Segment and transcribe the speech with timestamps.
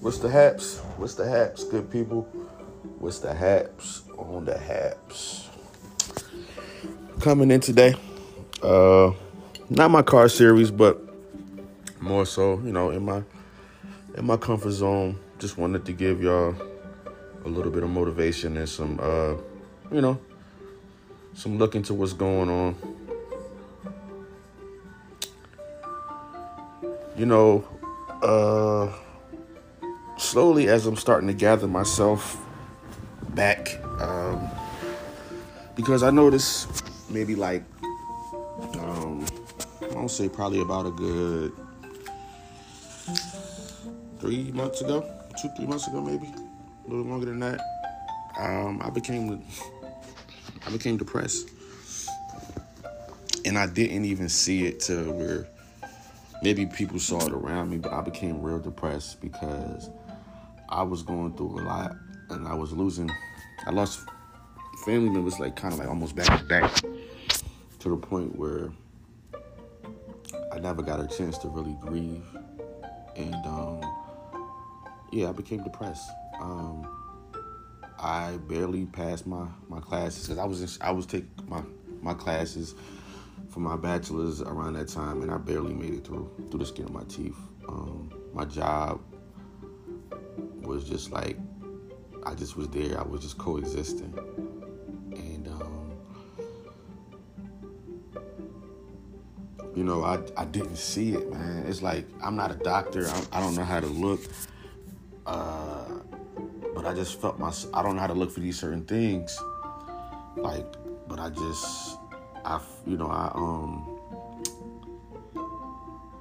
[0.00, 0.78] What's the haps?
[0.96, 2.22] What's the haps, good people?
[3.00, 5.50] What's the haps on the haps?
[7.20, 7.94] Coming in today.
[8.62, 9.12] Uh
[9.68, 10.98] not my car series, but
[12.00, 13.22] more so, you know, in my
[14.14, 15.18] in my comfort zone.
[15.38, 16.54] Just wanted to give y'all
[17.44, 19.34] a little bit of motivation and some uh,
[19.92, 20.18] you know,
[21.34, 22.74] some look into what's going on.
[27.18, 27.68] You know,
[28.22, 28.90] uh
[30.30, 32.40] slowly as I'm starting to gather myself
[33.30, 34.48] back, um,
[35.74, 37.64] because I noticed maybe like,
[38.78, 39.26] um,
[39.82, 41.52] I won't say probably about a good
[44.20, 45.04] three months ago,
[45.42, 47.60] two, three months ago, maybe a little longer than that.
[48.38, 49.42] Um, I became,
[50.64, 51.50] I became depressed,
[53.44, 55.48] and I didn't even see it to where
[56.40, 59.90] maybe people saw it around me, but I became real depressed because
[60.70, 61.96] I was going through a lot
[62.30, 63.10] and I was losing,
[63.66, 64.00] I lost
[64.84, 66.74] family members like kind of like almost back to back
[67.80, 68.70] to the point where
[70.52, 72.24] I never got a chance to really grieve.
[73.16, 73.80] And um,
[75.12, 76.08] yeah, I became depressed.
[76.40, 76.88] Um,
[77.98, 81.62] I barely passed my, my classes because I was in, I was taking my
[82.00, 82.74] my classes
[83.50, 86.86] for my bachelor's around that time, and I barely made it through through the skin
[86.86, 87.36] of my teeth.
[87.68, 89.00] Um, my job
[90.62, 91.36] was just like
[92.24, 92.98] I just was there.
[92.98, 94.12] I was just coexisting,
[95.12, 95.92] and um,
[99.74, 101.64] you know, I I didn't see it, man.
[101.66, 103.08] It's like I'm not a doctor.
[103.08, 104.20] I, I don't know how to look,
[105.26, 105.86] uh,
[106.74, 107.52] but I just felt my.
[107.72, 109.38] I don't know how to look for these certain things,
[110.36, 110.66] like.
[111.08, 111.98] But I just,
[112.44, 113.96] I you know I um.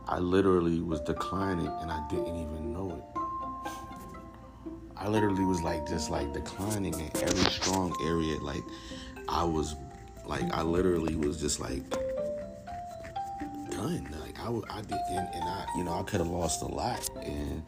[0.07, 3.18] I literally was declining and I didn't even know it.
[4.99, 8.37] I literally was like just like declining in every strong area.
[8.39, 8.63] Like
[9.29, 9.75] I was
[10.25, 11.89] like I literally was just like
[13.71, 14.13] done.
[14.19, 17.09] Like I, I did and, and I you know I could have lost a lot
[17.23, 17.63] and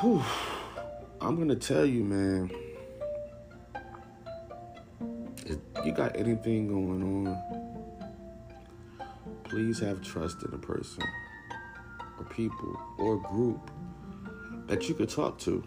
[0.00, 0.22] whew,
[1.20, 2.50] I'm gonna tell you man
[5.44, 7.78] if you got anything going on
[9.42, 11.02] please have trust in a person
[12.18, 13.70] or people or group
[14.68, 15.62] that you could talk to.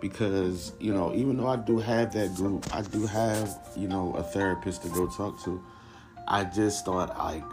[0.00, 4.14] Because, you know, even though I do have that group, I do have, you know,
[4.14, 5.62] a therapist to go talk to.
[6.26, 7.44] I just thought like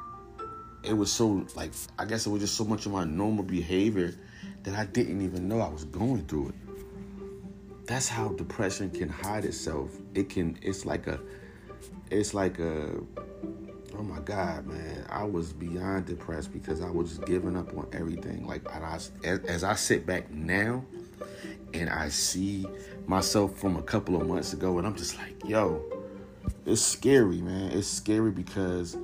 [0.84, 4.16] it was so like I guess it was just so much of my normal behavior
[4.64, 6.56] that I didn't even know I was going through it.
[7.86, 9.90] That's how depression can hide itself.
[10.14, 11.20] It can it's like a
[12.10, 13.02] it's like a
[14.02, 15.06] oh my god man.
[15.10, 18.48] I was beyond depressed because i was just giving up on everything.
[18.48, 20.84] Like I, as, as i sit back now
[21.76, 22.66] and i see
[23.06, 25.84] myself from a couple of months ago and i'm just like yo
[26.66, 27.72] it's scary man.
[27.72, 28.98] It's scary because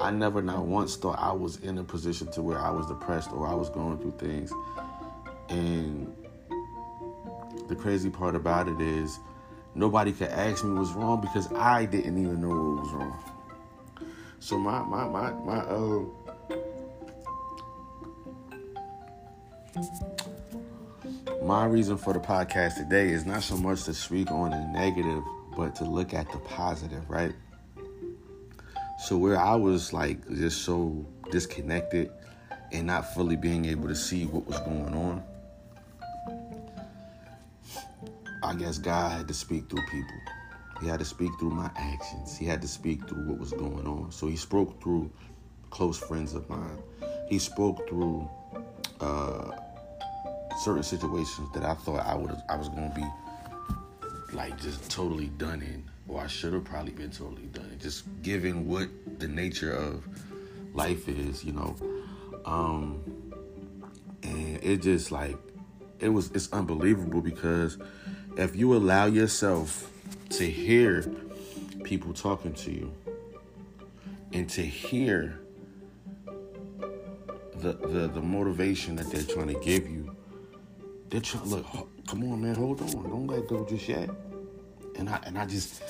[0.00, 3.30] i never not once thought i was in a position to where i was depressed
[3.30, 4.52] or i was going through things.
[5.50, 6.12] And
[7.68, 9.20] the crazy part about it is
[9.76, 13.29] nobody could ask me what's wrong because i didn't even know what was wrong
[14.40, 16.04] so my my my my uh
[21.44, 25.22] my reason for the podcast today is not so much to speak on the negative,
[25.56, 27.34] but to look at the positive, right?
[28.98, 32.10] So where I was like just so disconnected
[32.72, 35.22] and not fully being able to see what was going on,
[38.42, 40.39] I guess God had to speak through people.
[40.80, 42.36] He had to speak through my actions.
[42.36, 44.10] He had to speak through what was going on.
[44.10, 45.10] So he spoke through
[45.70, 46.78] close friends of mine.
[47.28, 48.28] He spoke through
[49.00, 49.50] uh,
[50.62, 53.06] certain situations that I thought I would I was going to be
[54.34, 57.78] like just totally done in, or I should have probably been totally done in.
[57.78, 58.88] Just given what
[59.18, 60.04] the nature of
[60.74, 61.76] life is, you know.
[62.44, 63.02] Um,
[64.22, 65.36] and it just like
[65.98, 67.78] it was it's unbelievable because
[68.36, 69.90] if you allow yourself
[70.30, 71.10] to hear
[71.82, 72.92] people talking to you
[74.32, 75.40] and to hear
[77.56, 80.14] the, the, the motivation that they're trying to give you.
[81.08, 81.66] They're trying look,
[82.06, 82.90] come on man, hold on.
[82.90, 84.08] Don't let go just yet.
[84.96, 85.82] And I and I just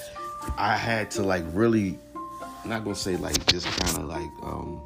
[0.57, 1.99] I had to like really
[2.63, 4.81] I'm not gonna say like just kind of like um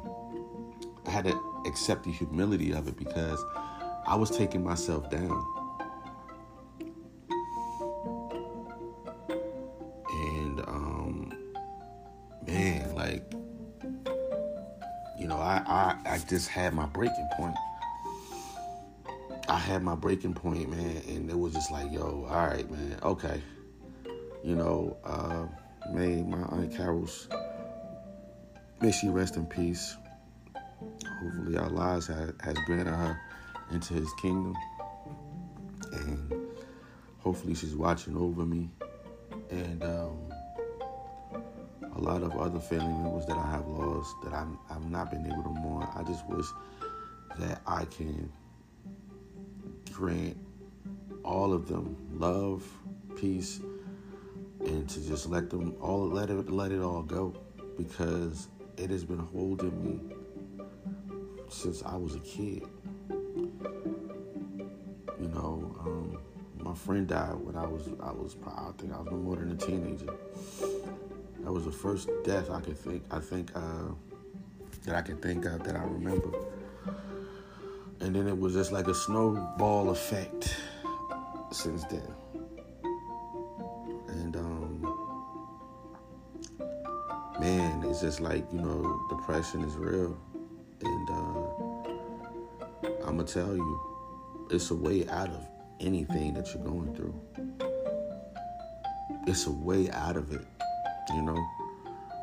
[1.05, 3.43] I had to accept the humility of it because
[4.05, 5.54] I was taking myself down.
[15.45, 17.55] I, I just had my breaking point.
[19.47, 22.97] I had my breaking point, man, and it was just like, yo, all right, man,
[23.03, 23.41] okay.
[24.43, 25.45] You know, uh,
[25.93, 27.27] may my Aunt Carol's,
[28.81, 29.95] may she rest in peace.
[31.21, 33.19] Hopefully, our lives has, has granted her
[33.71, 34.55] into His kingdom,
[35.93, 36.47] and
[37.19, 38.71] hopefully, she's watching over me,
[39.51, 40.17] and um,
[41.95, 45.25] a lot of other family members that I have lost that I'm I've not been
[45.25, 45.87] able to mourn.
[45.95, 46.45] I just wish
[47.39, 48.31] that I can
[49.91, 50.37] grant
[51.23, 52.63] all of them love,
[53.15, 53.61] peace,
[54.59, 57.33] and to just let them all let it let it all go
[57.77, 59.99] because it has been holding me
[61.49, 62.63] since I was a kid.
[65.17, 66.17] You know, um,
[66.57, 69.35] my friend died when I was I was probably I think I was no more
[69.37, 70.13] than a teenager.
[71.45, 73.93] That was the first death I could think I think uh,
[74.83, 76.31] that I can think of that I remember
[78.01, 80.55] and then it was just like a snowball effect
[81.51, 82.13] since then.
[84.07, 84.81] And um,
[87.39, 90.17] man, it's just like you know, depression is real,
[90.81, 91.47] and uh,
[93.05, 95.47] I'm gonna tell you, it's a way out of
[95.79, 97.19] anything that you're going through.
[99.27, 100.45] It's a way out of it,
[101.13, 101.37] you know.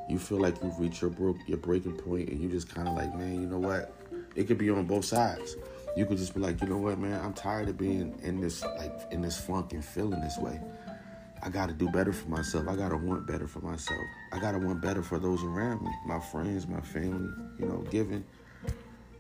[0.09, 2.95] You feel like you've reached your broke your breaking point, and you just kind of
[2.95, 3.95] like, man, you know what?
[4.35, 5.57] It could be on both sides.
[5.97, 8.63] You could just be like, you know what, man, I'm tired of being in this
[8.63, 10.61] like in this funk and feeling this way.
[11.45, 12.69] I gotta do better for myself.
[12.69, 14.01] I gotta want better for myself.
[14.33, 18.25] I gotta want better for those around me, my friends, my family, you know, giving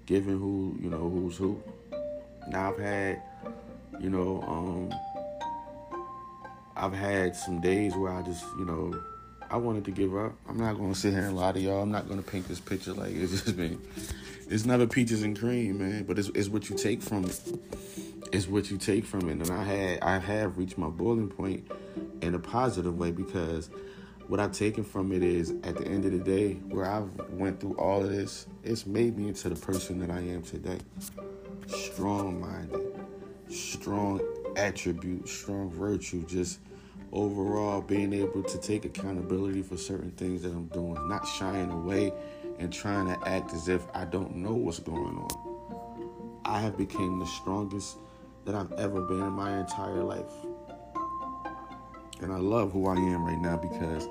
[0.06, 1.60] giving who, you know, who's who.
[2.48, 3.22] Now I've had,
[4.00, 4.92] you know, um
[6.76, 8.94] I've had some days where I just, you know,
[9.52, 10.32] I wanted to give up.
[10.48, 11.82] I'm not gonna sit here and lie to y'all.
[11.82, 13.78] I'm not gonna paint this picture like it's just been
[14.48, 16.04] it's never peaches and cream, man.
[16.04, 17.38] But it's, it's what you take from it.
[18.32, 19.46] It's what you take from it.
[19.46, 21.70] And I had I have reached my boiling point
[22.22, 23.68] in a positive way because
[24.26, 27.60] what I've taken from it is at the end of the day, where I've went
[27.60, 30.78] through all of this, it's made me into the person that I am today.
[31.66, 32.80] Strong minded,
[33.50, 34.22] strong
[34.56, 36.60] attribute, strong virtue, just
[37.12, 42.12] overall being able to take accountability for certain things that I'm doing, not shying away
[42.58, 46.40] and trying to act as if I don't know what's going on.
[46.44, 47.98] I have become the strongest
[48.44, 50.32] that I've ever been in my entire life.
[52.20, 54.08] And I love who I am right now because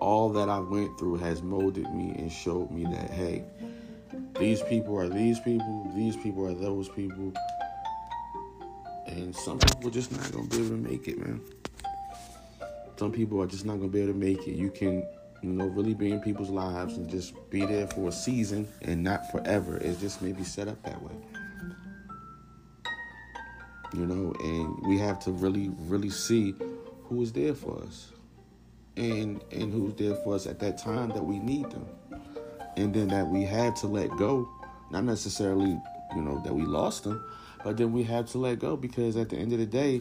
[0.00, 3.44] all that I went through has molded me and showed me that hey,
[4.38, 7.32] these people are these people, these people are those people.
[9.06, 11.40] And some people just not gonna be able to make it, man.
[12.98, 14.56] Some people are just not gonna be able to make it.
[14.56, 15.06] You can
[15.42, 19.02] you know, really be in people's lives and just be there for a season and
[19.02, 19.76] not forever.
[19.76, 21.14] It's just maybe set up that way.
[23.94, 26.54] You know, and we have to really, really see
[27.04, 28.08] who is there for us.
[28.96, 31.86] And and who's there for us at that time that we need them.
[32.76, 34.48] And then that we had to let go.
[34.90, 35.78] Not necessarily,
[36.14, 37.22] you know, that we lost them,
[37.64, 40.00] but then we had to let go because at the end of the day,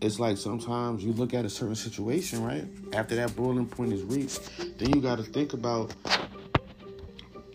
[0.00, 2.64] it's like sometimes you look at a certain situation, right?
[2.94, 5.94] After that boiling point is reached, then you got to think about,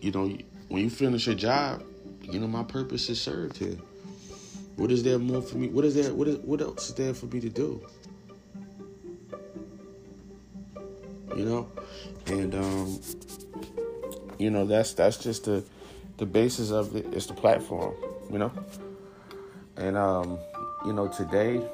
[0.00, 0.36] you know,
[0.68, 1.82] when you finish your job,
[2.22, 3.76] you know, my purpose is served here.
[4.76, 5.68] What is there more for me?
[5.68, 6.12] What is there?
[6.14, 7.84] What is what else is there for me to do?
[11.34, 11.70] You know,
[12.26, 13.00] and um,
[14.38, 15.64] you know that's that's just the
[16.18, 17.06] the basis of it.
[17.12, 17.94] It's the platform,
[18.30, 18.52] you know,
[19.78, 20.38] and um,
[20.84, 21.66] you know today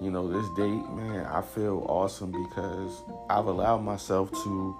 [0.00, 4.76] you know, this date, man, I feel awesome because I've allowed myself to,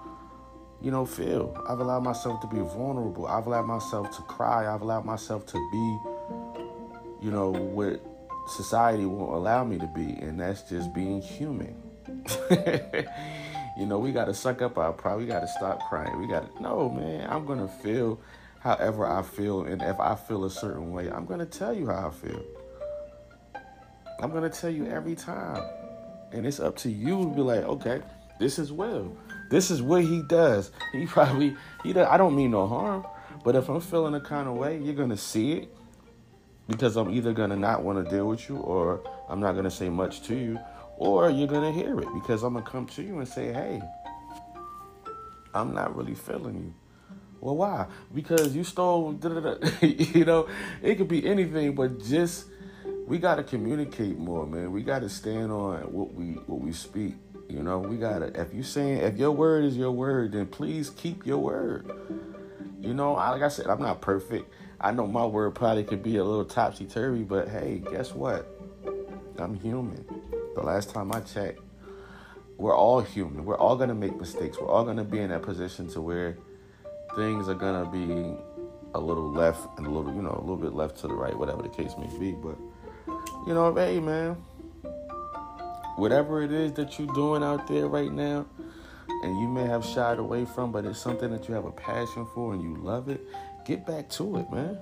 [0.81, 1.57] you know, feel.
[1.67, 3.25] I've allowed myself to be vulnerable.
[3.25, 4.71] I've allowed myself to cry.
[4.71, 7.99] I've allowed myself to be, you know, what
[8.47, 11.75] society won't allow me to be, and that's just being human.
[13.77, 15.17] you know, we got to suck up our pride.
[15.17, 16.19] We got to stop crying.
[16.19, 18.19] We got to, no, man, I'm going to feel
[18.59, 19.63] however I feel.
[19.63, 22.43] And if I feel a certain way, I'm going to tell you how I feel.
[24.19, 25.63] I'm gonna tell you every time.
[26.31, 28.01] And it's up to you to be like, okay,
[28.39, 29.15] this is Will.
[29.49, 30.71] This is what he does.
[30.91, 33.05] He probably he does, I don't mean no harm,
[33.43, 35.77] but if I'm feeling a kind of way, you're gonna see it
[36.67, 39.89] because I'm either gonna not want to deal with you, or I'm not gonna say
[39.89, 40.59] much to you,
[40.97, 43.81] or you're gonna hear it because I'm gonna come to you and say, hey,
[45.53, 46.73] I'm not really feeling you.
[47.39, 47.85] Well, why?
[48.13, 49.13] Because you stole.
[49.81, 50.49] you know,
[50.81, 52.45] it could be anything, but just
[53.07, 54.71] we got to communicate more, man.
[54.73, 57.15] We got to stand on what we what we speak.
[57.47, 58.39] You know, we got to.
[58.39, 61.89] If you saying if your word is your word, then please keep your word.
[62.81, 64.51] You know, like I said, I'm not perfect.
[64.79, 68.45] I know my word probably could be a little topsy turvy, but hey, guess what?
[69.39, 70.05] I'm human.
[70.55, 71.61] The last time I checked,
[72.57, 73.45] we're all human.
[73.45, 74.57] We're all gonna make mistakes.
[74.59, 76.37] We're all gonna be in that position to where
[77.15, 78.35] things are gonna be
[78.93, 81.37] a little left and a little, you know, a little bit left to the right,
[81.37, 82.33] whatever the case may be.
[82.33, 82.57] But
[83.47, 84.33] you know, hey man,
[85.95, 88.45] whatever it is that you're doing out there right now,
[89.23, 92.27] and you may have shied away from, but it's something that you have a passion
[92.35, 93.21] for and you love it,
[93.65, 94.77] get back to it, man.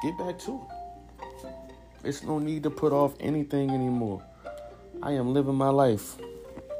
[0.00, 1.36] Get back to it.
[2.04, 4.22] It's no need to put off anything anymore.
[5.02, 6.16] I am living my life.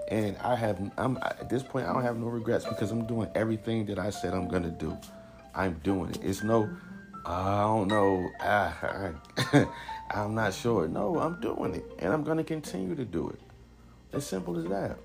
[0.09, 3.29] And I have I'm at this point I don't have no regrets because I'm doing
[3.35, 4.97] everything that I said I'm gonna do.
[5.55, 6.19] I'm doing it.
[6.23, 6.69] It's no
[7.25, 8.31] I don't know.
[8.41, 8.73] I,
[9.37, 9.67] I,
[10.11, 10.89] I'm not sure.
[10.89, 11.85] No, I'm doing it.
[11.99, 13.41] And I'm going to continue to do it.
[14.13, 14.99] As simple as that.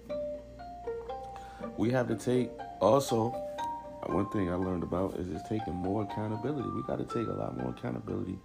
[1.77, 2.49] We have to take
[2.81, 3.29] also,
[4.05, 6.67] one thing I learned about is just taking more accountability.
[6.69, 8.37] We got to take a lot more accountability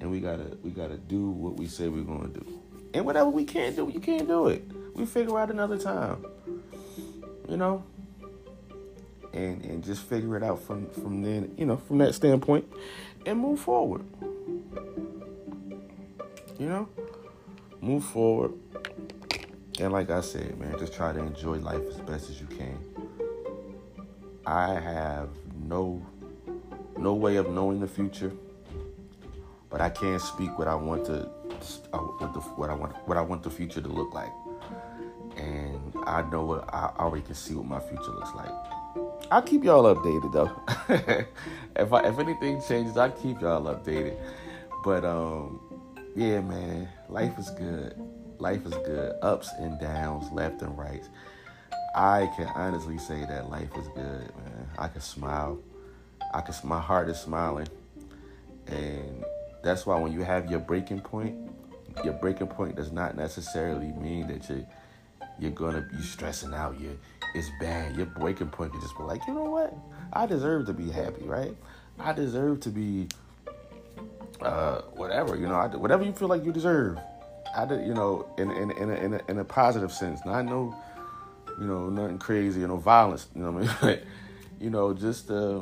[0.00, 2.60] and we got to we got to do what we say we're going to do.
[2.94, 4.64] And whatever we can't do, you can't do it.
[4.94, 6.24] We figure out another time.
[7.48, 7.84] You know?
[9.32, 12.70] And and just figure it out from from then you know from that standpoint
[13.26, 14.04] and move forward.
[16.58, 16.88] You know
[17.80, 18.52] move forward.
[19.78, 22.78] And like i said man just try to enjoy life as best as you can.
[24.46, 25.28] I have
[25.62, 26.04] no
[26.98, 28.32] no way of knowing the future
[29.70, 31.30] but i can't speak what i want to
[31.92, 34.32] what, the, what i want what i want the future to look like.
[35.36, 38.79] And i know what i already can see what my future looks like
[39.30, 40.50] I'll keep y'all updated though.
[41.76, 44.16] if I, if anything changes, I'll keep y'all updated.
[44.82, 45.60] But um,
[46.16, 47.94] yeah, man, life is good.
[48.38, 49.14] Life is good.
[49.22, 51.08] Ups and downs, left and right.
[51.94, 54.68] I can honestly say that life is good, man.
[54.78, 55.60] I can smile.
[56.34, 56.54] I can.
[56.64, 57.68] My heart is smiling,
[58.66, 59.24] and
[59.62, 61.36] that's why when you have your breaking point,
[62.04, 64.66] your breaking point does not necessarily mean that you
[65.38, 66.80] you're gonna be stressing out.
[66.80, 66.98] You
[67.34, 67.96] it's bad.
[67.96, 69.74] Your breaking point can just be like, you know what?
[70.12, 71.56] I deserve to be happy, right?
[71.98, 73.08] I deserve to be
[74.40, 76.98] uh, whatever, you know, I, whatever you feel like you deserve.
[77.54, 80.20] I did, you know, in in in a, in a, in a positive sense.
[80.24, 80.74] Not no,
[81.58, 83.26] you know, nothing crazy, you know, violence.
[83.34, 83.76] You know what I mean?
[83.80, 84.04] But,
[84.60, 85.60] you know, just uh,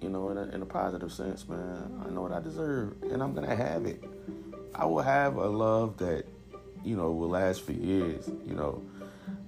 [0.00, 2.02] you know, in a, in a positive sense, man.
[2.06, 4.02] I know what I deserve, and I'm gonna have it.
[4.74, 6.26] I will have a love that,
[6.84, 8.28] you know, will last for years.
[8.46, 8.82] You know,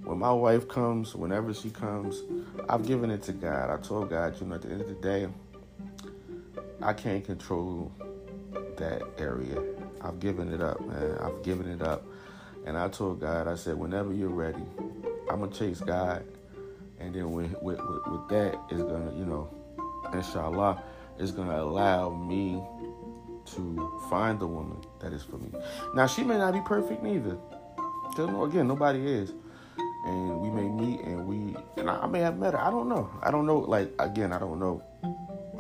[0.09, 2.23] when my wife comes, whenever she comes,
[2.67, 3.69] I've given it to God.
[3.69, 5.29] I told God, you know, at the end of the day,
[6.81, 7.93] I can't control
[8.79, 9.63] that area.
[10.01, 11.19] I've given it up, man.
[11.21, 12.07] I've given it up.
[12.65, 14.63] And I told God, I said, whenever you're ready,
[15.31, 16.25] I'm to chase God.
[16.99, 19.51] And then with, with, with, with that, it's going to, you know,
[20.15, 20.83] inshallah,
[21.19, 22.63] it's going to allow me
[23.55, 25.51] to find the woman that is for me.
[25.95, 27.37] Now, she may not be perfect neither.
[28.17, 29.35] Again, nobody is
[30.05, 32.61] and we may meet and we and I, may have met her.
[32.61, 33.11] I don't know.
[33.23, 33.59] I don't know.
[33.59, 34.83] Like again, I don't know.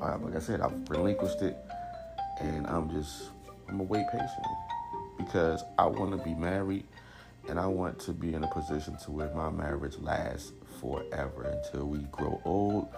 [0.00, 1.57] Uh, like I said, I've relinquished it,
[2.40, 3.30] and I'm just
[3.68, 4.57] I'm gonna wait patiently
[5.18, 6.87] because I want to be married,
[7.49, 11.87] and I want to be in a position to where my marriage lasts forever until
[11.87, 12.88] we grow old,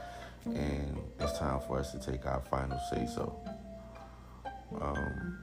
[0.45, 3.35] and it's time for us to take our final say so.
[4.81, 5.39] Um,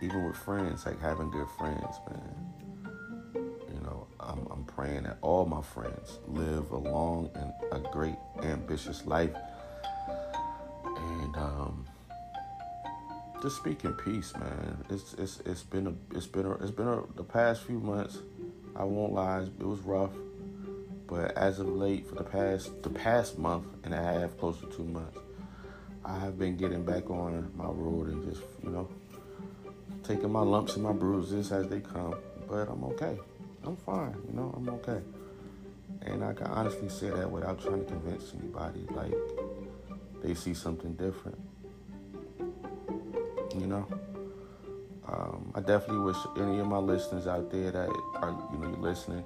[0.00, 2.63] even with friends, like having good friends, man
[4.26, 9.34] I'm, I'm praying that all my friends live a long and a great, ambitious life.
[10.84, 11.86] And um,
[13.42, 14.84] just speaking peace, man.
[14.88, 18.18] It's it's it's been a it's been a, it's been a, the past few months.
[18.74, 20.12] I won't lie, it was rough.
[21.06, 24.66] But as of late, for the past the past month and a half, close to
[24.66, 25.18] two months,
[26.04, 28.88] I have been getting back on my road and just you know
[30.02, 32.14] taking my lumps and my bruises as they come.
[32.48, 33.18] But I'm okay.
[33.64, 35.00] I'm fine, you know, I'm okay.
[36.02, 39.14] And I can honestly say that without trying to convince anybody, like
[40.22, 41.38] they see something different.
[43.56, 43.86] You know?
[45.06, 48.78] Um, I definitely wish any of my listeners out there that are, you know, you're
[48.78, 49.24] listening,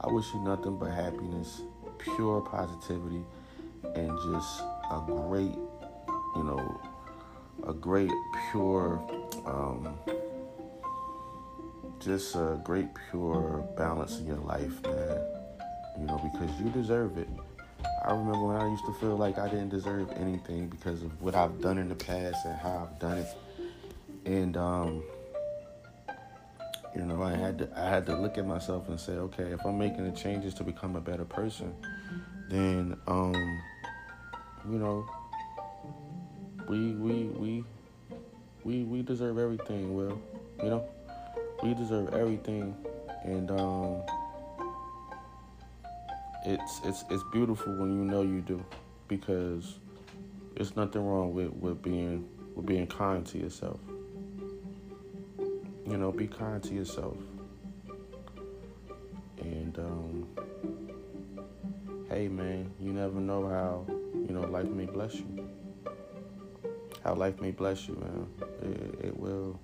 [0.00, 1.62] I wish you nothing but happiness,
[1.98, 3.24] pure positivity,
[3.94, 4.60] and just
[4.90, 5.56] a great,
[6.36, 6.80] you know,
[7.66, 8.10] a great,
[8.50, 9.02] pure,
[9.46, 9.96] um,
[12.00, 15.20] just a great pure balance in your life, man.
[15.98, 17.28] You know, because you deserve it.
[18.04, 21.34] I remember when I used to feel like I didn't deserve anything because of what
[21.34, 23.28] I've done in the past and how I've done it.
[24.26, 25.02] And um
[26.94, 29.64] You know, I had to I had to look at myself and say, okay, if
[29.66, 31.74] I'm making the changes to become a better person,
[32.48, 33.34] then um,
[34.70, 35.04] you know,
[36.68, 37.64] we we we
[38.62, 40.20] we we deserve everything, Will.
[40.62, 40.88] You know?
[41.62, 42.74] We deserve everything
[43.24, 44.02] and um
[46.44, 48.62] it's it's it's beautiful when you know you do
[49.08, 49.78] because
[50.54, 53.80] there's nothing wrong with, with being with being kind to yourself.
[55.86, 57.16] You know, be kind to yourself.
[59.40, 60.26] And um,
[62.08, 65.48] hey, man, you never know how you know life may bless you.
[67.02, 68.26] How life may bless you, man.
[68.62, 69.58] It, it will.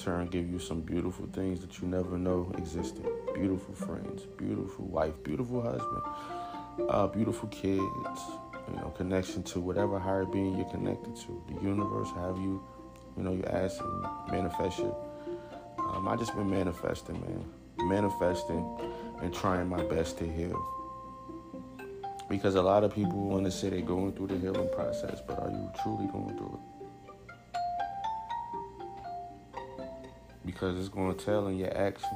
[0.00, 3.06] Turn give you some beautiful things that you never know existed.
[3.34, 6.02] Beautiful friends, beautiful wife, beautiful husband,
[6.88, 8.20] uh, beautiful kids,
[8.68, 12.62] you know, connection to whatever higher being you're connected to, the universe, have you,
[13.16, 14.94] you know, you ask and manifest it.
[15.78, 17.44] Um, I just been manifesting, man,
[17.88, 18.64] manifesting
[19.22, 20.58] and trying my best to heal.
[22.28, 25.38] Because a lot of people want to say they're going through the healing process, but
[25.40, 26.79] are you truly going through it?
[30.50, 32.10] Because it's going to tell in your actions.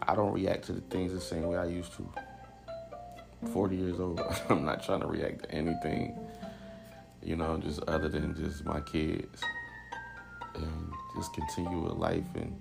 [0.00, 2.08] I don't react to the things the same way I used to.
[3.52, 4.20] 40 years old.
[4.48, 6.18] I'm not trying to react to anything,
[7.22, 9.42] you know, just other than just my kids.
[10.54, 12.56] And just continue with life and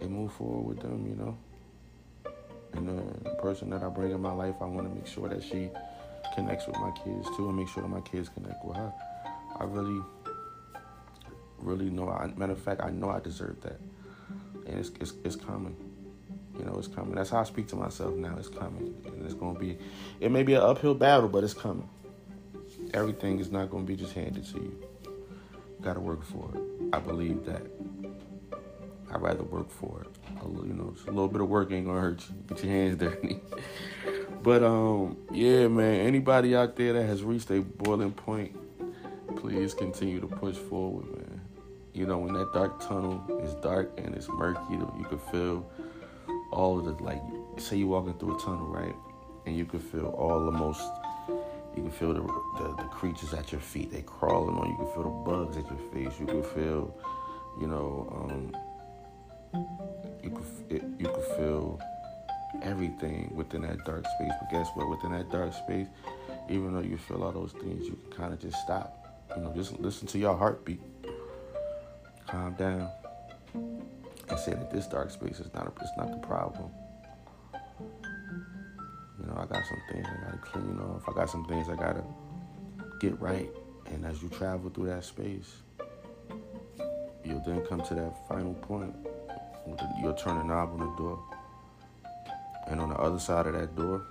[0.00, 1.38] and move forward with them, you know.
[2.74, 5.42] And the person that I bring in my life, I want to make sure that
[5.42, 5.70] she
[6.34, 8.92] connects with my kids too, and make sure that my kids connect with her.
[9.58, 10.02] I really,
[11.66, 12.08] really know.
[12.08, 13.80] I, matter of fact, I know I deserve that,
[14.66, 15.76] and it's it's, it's coming.
[16.58, 17.14] You know, it's coming.
[17.14, 18.34] That's how I speak to myself now.
[18.38, 18.94] It's coming.
[19.04, 19.76] And it's to be,
[20.20, 21.88] it may be an uphill battle, but it's coming.
[22.94, 24.82] Everything is not to be just handed to you.
[25.04, 26.62] you Got to work for it.
[26.94, 27.62] I believe that.
[29.12, 30.08] I'd rather work for it.
[30.42, 32.34] you know, a little bit of work ain't gonna hurt you.
[32.48, 33.40] Get your hands dirty.
[34.42, 36.06] but um, yeah, man.
[36.06, 38.56] Anybody out there that has reached a boiling point,
[39.36, 41.25] please continue to push forward, man.
[41.96, 45.66] You know, when that dark tunnel is dark and it's murky, you can feel
[46.52, 47.22] all of the like
[47.56, 48.94] say you're walking through a tunnel, right?
[49.46, 50.82] And you can feel all the most
[51.74, 54.76] you can feel the, the, the creatures at your feet, they crawling on you.
[54.76, 56.20] can feel the bugs at your face.
[56.20, 56.94] You can feel,
[57.62, 58.56] you know, um,
[60.22, 61.80] you it, you can feel
[62.60, 64.32] everything within that dark space.
[64.38, 64.90] But guess what?
[64.90, 65.86] Within that dark space,
[66.50, 69.24] even though you feel all those things, you can kind of just stop.
[69.34, 70.82] You know, just listen to your heartbeat.
[72.26, 72.90] Calm down
[73.54, 76.70] and say that this dark space is not a, it's not the problem.
[79.20, 81.08] You know, I got some things I gotta clean off.
[81.08, 82.04] I got some things I gotta
[83.00, 83.50] get right.
[83.86, 85.56] And as you travel through that space,
[87.24, 88.94] you'll then come to that final point.
[90.00, 91.22] You'll turn a knob on the door.
[92.68, 94.04] And on the other side of that door,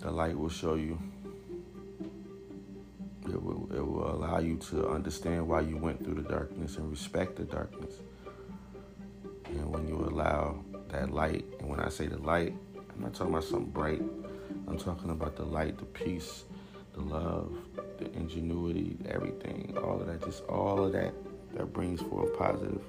[0.00, 0.98] the light will show you
[3.28, 6.90] it will, it will allow you to understand why you went through the darkness and
[6.90, 7.94] respect the darkness.
[9.46, 13.32] And when you allow that light, and when I say the light, I'm not talking
[13.32, 14.02] about something bright.
[14.68, 16.44] I'm talking about the light, the peace,
[16.94, 17.52] the love,
[17.98, 21.14] the ingenuity, everything, all of that, just all of that
[21.54, 22.82] that brings forth positive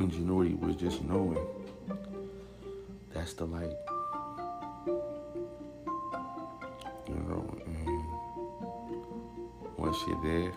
[0.00, 1.38] ingenuity was just knowing
[3.12, 3.74] that's the light.
[9.90, 10.52] Once you're there,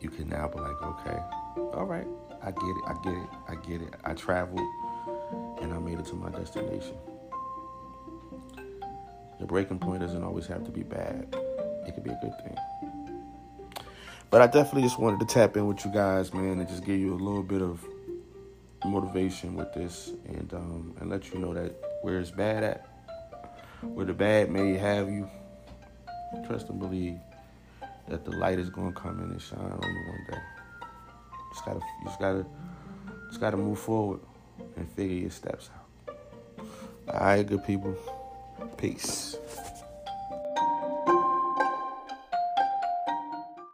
[0.00, 1.18] you can now be like, okay,
[1.72, 2.06] all right,
[2.42, 3.94] I get it, I get it, I get it.
[4.04, 4.60] I traveled
[5.62, 6.94] and I made it to my destination.
[9.38, 11.34] The breaking point doesn't always have to be bad,
[11.86, 13.86] it could be a good thing.
[14.28, 17.00] But I definitely just wanted to tap in with you guys, man, and just give
[17.00, 17.82] you a little bit of
[18.84, 22.86] motivation with this and um, and let you know that where it's bad at,
[23.80, 25.30] where the bad may have you,
[26.46, 27.18] trust and believe
[28.10, 30.38] that the light is gonna come in and shine on you one day.
[31.52, 32.46] Just gotta, just gotta,
[33.28, 34.20] just gotta move forward
[34.76, 36.16] and figure your steps out.
[37.08, 37.96] All right, good people.
[38.76, 39.36] Peace.